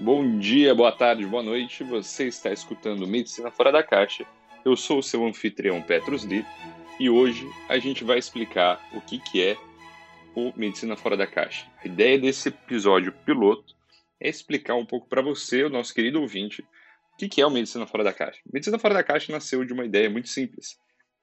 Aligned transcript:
Bom 0.00 0.38
dia, 0.38 0.72
boa 0.76 0.92
tarde, 0.92 1.26
boa 1.26 1.42
noite. 1.42 1.82
Você 1.82 2.28
está 2.28 2.52
escutando 2.52 3.04
Medicina 3.04 3.50
Fora 3.50 3.72
da 3.72 3.82
Caixa. 3.82 4.24
Eu 4.64 4.76
sou 4.76 5.00
o 5.00 5.02
seu 5.02 5.26
anfitrião 5.26 5.82
Petros 5.82 6.24
Lee 6.24 6.46
e 7.00 7.10
hoje 7.10 7.44
a 7.68 7.78
gente 7.80 8.04
vai 8.04 8.16
explicar 8.16 8.80
o 8.94 9.00
que, 9.00 9.18
que 9.18 9.42
é 9.42 9.56
o 10.36 10.52
Medicina 10.56 10.96
Fora 10.96 11.16
da 11.16 11.26
Caixa. 11.26 11.66
A 11.82 11.88
ideia 11.88 12.16
desse 12.16 12.48
episódio 12.48 13.12
piloto 13.26 13.74
é 14.20 14.28
explicar 14.28 14.76
um 14.76 14.86
pouco 14.86 15.08
para 15.08 15.20
você, 15.20 15.64
o 15.64 15.68
nosso 15.68 15.92
querido 15.92 16.20
ouvinte, 16.20 16.62
o 17.14 17.16
que, 17.18 17.28
que 17.28 17.40
é 17.40 17.46
o 17.46 17.50
Medicina 17.50 17.84
Fora 17.84 18.04
da 18.04 18.12
Caixa. 18.12 18.40
Medicina 18.52 18.78
Fora 18.78 18.94
da 18.94 19.02
Caixa 19.02 19.32
nasceu 19.32 19.64
de 19.64 19.72
uma 19.72 19.84
ideia 19.84 20.08
muito 20.08 20.28
simples, 20.28 20.78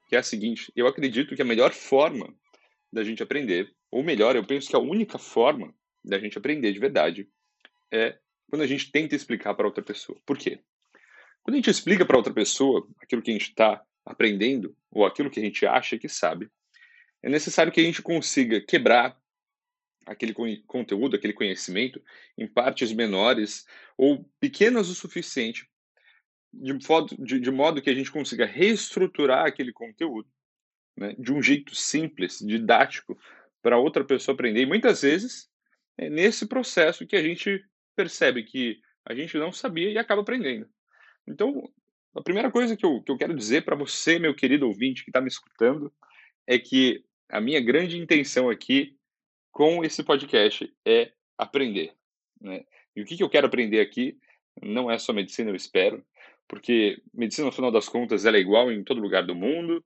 que 0.06 0.14
é 0.14 0.18
a 0.18 0.22
seguinte: 0.22 0.70
eu 0.76 0.86
acredito 0.86 1.34
que 1.34 1.40
a 1.40 1.46
melhor 1.46 1.72
forma 1.72 2.28
da 2.92 3.02
gente 3.02 3.22
aprender, 3.22 3.72
ou 3.90 4.02
melhor, 4.02 4.36
eu 4.36 4.44
penso 4.44 4.68
que 4.68 4.76
a 4.76 4.80
única 4.80 5.16
forma 5.16 5.74
da 6.04 6.18
gente 6.18 6.36
aprender 6.36 6.74
de 6.74 6.78
verdade 6.78 7.26
é 7.90 8.18
quando 8.48 8.62
a 8.62 8.66
gente 8.66 8.90
tenta 8.90 9.14
explicar 9.14 9.54
para 9.54 9.66
outra 9.66 9.82
pessoa. 9.82 10.18
Por 10.24 10.38
quê? 10.38 10.60
Quando 11.42 11.54
a 11.54 11.58
gente 11.58 11.70
explica 11.70 12.04
para 12.04 12.16
outra 12.16 12.32
pessoa 12.32 12.86
aquilo 13.00 13.22
que 13.22 13.30
a 13.30 13.34
gente 13.34 13.50
está 13.50 13.82
aprendendo, 14.04 14.76
ou 14.90 15.04
aquilo 15.04 15.30
que 15.30 15.40
a 15.40 15.42
gente 15.42 15.66
acha 15.66 15.98
que 15.98 16.08
sabe, 16.08 16.50
é 17.22 17.28
necessário 17.28 17.72
que 17.72 17.80
a 17.80 17.84
gente 17.84 18.02
consiga 18.02 18.60
quebrar 18.60 19.18
aquele 20.06 20.32
conteúdo, 20.66 21.16
aquele 21.16 21.32
conhecimento, 21.32 22.00
em 22.38 22.46
partes 22.46 22.92
menores 22.92 23.66
ou 23.98 24.24
pequenas 24.38 24.88
o 24.88 24.94
suficiente, 24.94 25.68
de 26.52 26.72
de, 27.18 27.40
de 27.40 27.50
modo 27.50 27.82
que 27.82 27.90
a 27.90 27.94
gente 27.94 28.10
consiga 28.10 28.46
reestruturar 28.46 29.44
aquele 29.46 29.72
conteúdo 29.72 30.28
né, 30.96 31.14
de 31.18 31.32
um 31.32 31.42
jeito 31.42 31.74
simples, 31.74 32.38
didático, 32.38 33.18
para 33.60 33.78
outra 33.78 34.04
pessoa 34.04 34.34
aprender. 34.34 34.62
E 34.62 34.66
muitas 34.66 35.02
vezes 35.02 35.50
é 35.98 36.08
nesse 36.08 36.46
processo 36.46 37.06
que 37.06 37.16
a 37.16 37.22
gente 37.22 37.64
percebe 37.96 38.42
que 38.44 38.78
a 39.04 39.14
gente 39.14 39.36
não 39.38 39.50
sabia 39.50 39.90
e 39.90 39.98
acaba 39.98 40.20
aprendendo. 40.20 40.68
Então, 41.26 41.68
a 42.14 42.22
primeira 42.22 42.50
coisa 42.50 42.76
que 42.76 42.84
eu, 42.84 43.02
que 43.02 43.10
eu 43.10 43.18
quero 43.18 43.34
dizer 43.34 43.64
para 43.64 43.74
você, 43.74 44.18
meu 44.18 44.34
querido 44.34 44.66
ouvinte 44.66 45.02
que 45.02 45.10
está 45.10 45.20
me 45.20 45.28
escutando, 45.28 45.92
é 46.46 46.58
que 46.58 47.04
a 47.28 47.40
minha 47.40 47.60
grande 47.60 47.98
intenção 47.98 48.48
aqui 48.48 48.96
com 49.50 49.84
esse 49.84 50.02
podcast 50.04 50.72
é 50.84 51.12
aprender. 51.36 51.92
Né? 52.40 52.64
E 52.94 53.02
o 53.02 53.04
que, 53.04 53.16
que 53.16 53.22
eu 53.22 53.30
quero 53.30 53.46
aprender 53.46 53.80
aqui 53.80 54.18
não 54.62 54.90
é 54.90 54.98
só 54.98 55.12
medicina, 55.12 55.50
eu 55.50 55.56
espero, 55.56 56.04
porque 56.48 57.02
medicina, 57.12 57.46
no 57.46 57.52
final 57.52 57.70
das 57.70 57.88
contas, 57.88 58.24
ela 58.24 58.36
é 58.36 58.40
igual 58.40 58.70
em 58.70 58.84
todo 58.84 59.00
lugar 59.00 59.24
do 59.24 59.34
mundo, 59.34 59.84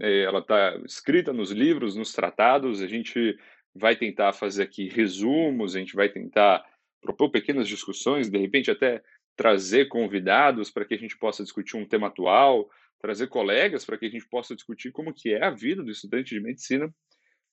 é, 0.00 0.22
ela 0.22 0.40
está 0.40 0.76
escrita 0.84 1.32
nos 1.32 1.50
livros, 1.50 1.96
nos 1.96 2.12
tratados, 2.12 2.80
a 2.82 2.86
gente 2.86 3.36
vai 3.74 3.94
tentar 3.94 4.32
fazer 4.32 4.62
aqui 4.62 4.88
resumos, 4.88 5.76
a 5.76 5.78
gente 5.78 5.94
vai 5.94 6.08
tentar 6.08 6.64
propor 7.00 7.30
pequenas 7.30 7.68
discussões, 7.68 8.30
de 8.30 8.38
repente 8.38 8.70
até 8.70 9.02
trazer 9.36 9.86
convidados 9.86 10.70
para 10.70 10.84
que 10.84 10.94
a 10.94 10.98
gente 10.98 11.16
possa 11.16 11.42
discutir 11.42 11.76
um 11.76 11.86
tema 11.86 12.08
atual, 12.08 12.68
trazer 13.00 13.28
colegas 13.28 13.84
para 13.84 13.96
que 13.96 14.06
a 14.06 14.10
gente 14.10 14.28
possa 14.28 14.54
discutir 14.54 14.92
como 14.92 15.14
que 15.14 15.32
é 15.32 15.42
a 15.42 15.50
vida 15.50 15.82
do 15.82 15.90
estudante 15.90 16.34
de 16.34 16.40
medicina, 16.40 16.92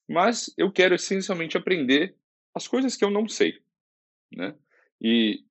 mas 0.08 0.54
eu 0.58 0.72
quero 0.72 0.95
essencialmente 0.95 1.58
aprender 1.58 2.16
as 2.54 2.67
coisas 2.67 2.95
que 2.95 3.06
eu 3.06 3.09
não 3.09 3.28
sei, 3.28 3.62
né? 4.31 4.56
E 5.00 5.44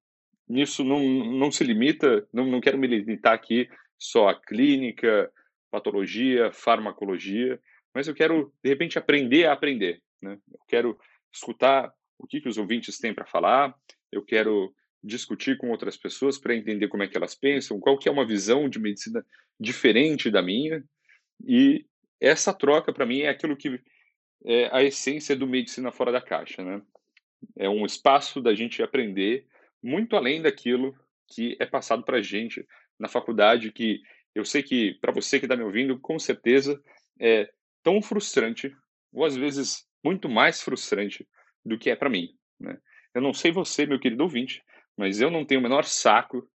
nisso 0.48 0.84
não, 0.84 1.02
não 1.02 1.50
se 1.50 1.64
limita, 1.64 2.26
não, 2.32 2.46
não 2.46 2.60
quero 2.60 2.78
me 2.78 2.86
limitar 2.86 3.32
aqui 3.32 3.68
só 3.98 4.28
a 4.28 4.34
clínica, 4.34 5.30
patologia, 5.70 6.52
farmacologia, 6.52 7.60
mas 7.94 8.08
eu 8.08 8.14
quero, 8.14 8.52
de 8.62 8.68
repente, 8.68 8.98
aprender 8.98 9.46
a 9.46 9.52
aprender, 9.52 10.02
né? 10.20 10.38
Eu 10.52 10.60
quero 10.68 10.98
escutar 11.32 11.92
o 12.18 12.26
que, 12.26 12.40
que 12.40 12.48
os 12.48 12.58
ouvintes 12.58 12.98
têm 12.98 13.14
para 13.14 13.26
falar, 13.26 13.74
eu 14.10 14.22
quero 14.22 14.74
discutir 15.02 15.56
com 15.56 15.70
outras 15.70 15.96
pessoas 15.96 16.38
para 16.38 16.54
entender 16.54 16.88
como 16.88 17.02
é 17.02 17.06
que 17.06 17.16
elas 17.16 17.34
pensam, 17.34 17.78
qual 17.78 17.98
que 17.98 18.08
é 18.08 18.12
uma 18.12 18.26
visão 18.26 18.68
de 18.68 18.78
medicina 18.78 19.24
diferente 19.58 20.30
da 20.30 20.42
minha, 20.42 20.82
e 21.44 21.86
essa 22.20 22.52
troca 22.52 22.92
para 22.92 23.06
mim 23.06 23.20
é 23.20 23.28
aquilo 23.28 23.56
que 23.56 23.80
é 24.44 24.68
a 24.72 24.82
essência 24.82 25.36
do 25.36 25.46
medicina 25.46 25.92
fora 25.92 26.12
da 26.12 26.20
caixa, 26.20 26.62
né? 26.62 26.82
É 27.56 27.68
um 27.68 27.84
espaço 27.84 28.40
da 28.40 28.54
gente 28.54 28.82
aprender 28.82 29.46
muito 29.82 30.16
além 30.16 30.42
daquilo 30.42 30.94
que 31.28 31.56
é 31.58 31.66
passado 31.66 32.02
para 32.02 32.18
a 32.18 32.22
gente 32.22 32.66
na 32.98 33.08
faculdade, 33.08 33.72
que 33.72 34.00
eu 34.34 34.44
sei 34.44 34.62
que 34.62 34.94
para 35.00 35.12
você 35.12 35.38
que 35.38 35.46
está 35.46 35.56
me 35.56 35.62
ouvindo, 35.62 35.98
com 35.98 36.18
certeza 36.18 36.82
é 37.20 37.50
tão 37.82 38.02
frustrante, 38.02 38.74
ou 39.12 39.24
às 39.24 39.36
vezes 39.36 39.86
muito 40.02 40.28
mais 40.28 40.62
frustrante 40.62 41.26
do 41.66 41.78
que 41.78 41.90
é 41.90 41.96
para 41.96 42.08
mim. 42.08 42.34
Né? 42.58 42.78
Eu 43.12 43.20
não 43.20 43.34
sei 43.34 43.50
você, 43.50 43.84
meu 43.84 43.98
querido 43.98 44.22
ouvinte, 44.22 44.62
mas 44.96 45.20
eu 45.20 45.30
não 45.30 45.44
tenho 45.44 45.60
o 45.60 45.62
menor 45.62 45.84
saco 45.84 46.48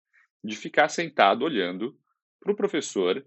de 0.43 0.55
ficar 0.55 0.89
sentado 0.89 1.43
olhando 1.43 1.97
para 2.39 2.51
o 2.51 2.55
professor 2.55 3.23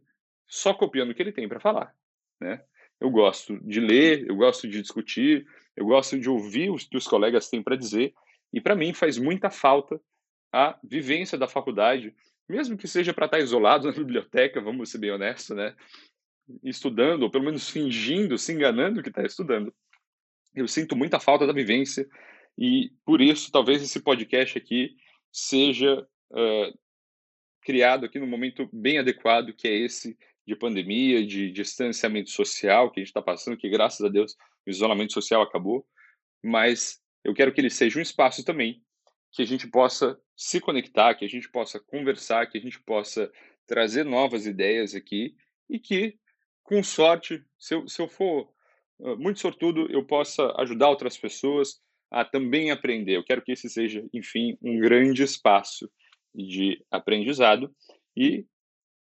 só 0.47 0.75
copiando 0.75 1.11
o 1.11 1.15
que 1.15 1.23
ele 1.23 1.33
tem 1.33 1.49
para 1.49 1.61
falar. 1.61 1.95
Né? 2.41 2.63
Eu 3.01 3.11
gosto 3.11 3.59
de 3.61 3.81
ler, 3.81 4.27
eu 4.29 4.37
gosto 4.37 4.67
de 4.67 4.81
discutir, 4.81 5.47
eu 5.77 5.87
gosto 5.87 6.19
de 6.19 6.29
ouvir 6.29 6.71
o 6.71 6.77
que 6.77 6.97
os 6.97 7.07
colegas 7.07 7.49
têm 7.49 7.63
para 7.63 7.77
dizer, 7.77 8.15
e 8.53 8.61
para 8.61 8.75
mim 8.75 8.93
faz 8.93 9.19
muita 9.19 9.51
falta 9.51 10.01
a 10.53 10.79
vivência 10.83 11.37
da 11.37 11.49
faculdade, 11.49 12.15
mesmo 12.49 12.77
que 12.77 12.87
seja 12.87 13.13
para 13.13 13.27
estar 13.27 13.41
isolado 13.41 13.87
na 13.89 13.93
biblioteca, 13.93 14.61
vamos 14.61 14.91
ser 14.91 14.99
bem 14.99 15.11
honestos, 15.11 15.57
né? 15.57 15.75
Estudando, 16.63 17.23
ou 17.23 17.31
pelo 17.31 17.45
menos 17.45 17.69
fingindo, 17.69 18.39
se 18.39 18.53
enganando 18.53 19.03
que 19.03 19.09
está 19.09 19.23
estudando 19.23 19.75
eu 20.55 20.69
sinto 20.69 20.97
muita 20.97 21.21
falta 21.21 21.47
da 21.47 21.53
vivência 21.53 22.07
e 22.57 22.91
por 23.05 23.21
isso 23.21 23.51
talvez 23.51 23.83
esse 23.83 24.01
podcast 24.01 24.57
aqui 24.57 24.97
seja 25.33 26.01
uh, 26.31 26.79
criado 27.63 28.07
aqui 28.07 28.19
no 28.19 28.27
momento 28.27 28.69
bem 28.73 28.99
adequado 28.99 29.53
que 29.53 29.67
é 29.67 29.75
esse 29.75 30.17
de 30.47 30.55
pandemia, 30.55 31.27
de 31.27 31.51
distanciamento 31.51 32.31
social 32.31 32.91
que 32.91 33.01
a 33.01 33.03
gente 33.03 33.09
está 33.09 33.23
passando, 33.23 33.57
que 33.57 33.69
graças 33.69 34.05
a 34.05 34.09
Deus 34.09 34.37
o 34.67 34.71
isolamento 34.71 35.13
social 35.13 35.43
acabou, 35.43 35.87
mas 36.43 37.01
eu 37.25 37.35
quero 37.35 37.53
que 37.53 37.61
ele 37.61 37.71
seja 37.71 37.99
um 37.99 38.03
espaço 38.03 38.45
também 38.45 38.83
que 39.35 39.43
a 39.43 39.47
gente 39.47 39.67
possa 39.67 40.19
se 40.37 40.61
conectar, 40.61 41.15
que 41.15 41.25
a 41.25 41.29
gente 41.29 41.51
possa 41.51 41.81
conversar, 41.81 42.47
que 42.47 42.57
a 42.57 42.61
gente 42.61 42.81
possa 42.81 43.31
trazer 43.67 44.05
novas 44.05 44.47
ideias 44.47 44.95
aqui 44.95 45.35
e 45.69 45.79
que, 45.79 46.17
com 46.63 46.83
sorte, 46.85 47.45
se 47.59 47.75
eu, 47.75 47.89
se 47.89 48.01
eu 48.01 48.07
for 48.07 48.54
muito 48.99 49.41
sortudo, 49.41 49.87
eu 49.91 50.05
possa 50.05 50.53
ajudar 50.59 50.89
outras 50.89 51.17
pessoas 51.17 51.81
a 52.11 52.25
também 52.25 52.71
aprender. 52.71 53.17
Eu 53.17 53.25
quero 53.25 53.43
que 53.43 53.53
esse 53.53 53.69
seja, 53.69 54.05
enfim, 54.13 54.57
um 54.63 54.79
grande 54.79 55.23
espaço 55.23 55.91
de 56.35 56.81
aprendizado 56.91 57.75
e 58.17 58.45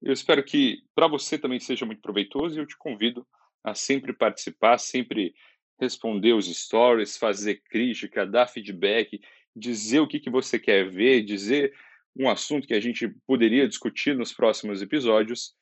eu 0.03 0.13
espero 0.13 0.43
que 0.45 0.83
para 0.95 1.07
você 1.07 1.39
também 1.39 1.59
seja 1.59 1.87
muito 1.87 2.03
proveitoso 2.03 2.57
e 2.57 2.61
eu 2.61 2.67
te 2.67 2.77
convido 2.77 3.27
a 3.63 3.75
sempre 3.75 4.13
participar, 4.13 4.79
sempre 4.79 5.35
responder 5.81 6.33
os 6.33 6.47
stories, 6.47 7.17
fazer 7.17 7.63
crítica, 7.71 8.27
dar 8.27 8.47
feedback, 8.47 9.21
dizer 9.57 10.01
o 10.01 10.07
que, 10.07 10.21
que 10.21 10.31
você 10.31 10.59
quer 10.59 10.91
ver, 10.91 11.23
dizer 11.23 11.73
um 12.17 12.29
assunto 12.29 12.67
que 12.67 12.75
a 12.75 12.81
gente 12.81 13.09
poderia 13.27 13.67
discutir 13.67 14.15
nos 14.15 14.33
próximos 14.33 14.83
episódios. 14.83 15.55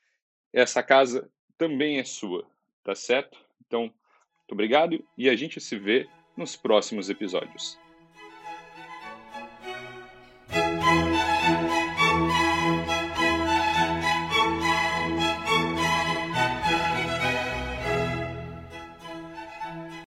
Essa 0.53 0.82
casa 0.82 1.31
também 1.56 1.98
é 1.98 2.04
sua, 2.04 2.47
tá 2.82 2.94
certo? 2.94 3.38
Então, 3.66 3.92
muito 4.53 4.55
obrigado 4.55 5.03
e 5.17 5.29
a 5.31 5.35
gente 5.37 5.61
se 5.61 5.77
vê 5.77 6.07
nos 6.37 6.55
próximos 6.55 7.09
episódios. 7.09 7.79